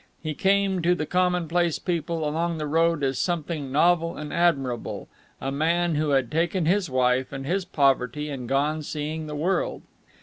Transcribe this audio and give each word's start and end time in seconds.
He 0.19 0.33
came 0.33 0.81
to 0.81 0.95
the 0.95 1.05
commonplace 1.05 1.77
people 1.77 2.27
along 2.27 2.57
the 2.57 2.65
road 2.65 3.03
as 3.03 3.19
something 3.19 3.71
novel 3.71 4.17
and 4.17 4.33
admirable, 4.33 5.07
a 5.39 5.51
man 5.51 5.93
who 5.93 6.09
had 6.09 6.31
taken 6.31 6.65
his 6.65 6.89
wife 6.89 7.31
and 7.31 7.45
his 7.45 7.65
poverty 7.65 8.27
and 8.27 8.49
gone 8.49 8.81
seeing 8.81 9.27
the 9.27 9.35
world. 9.35 9.83